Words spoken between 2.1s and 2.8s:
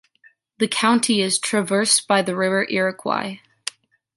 the River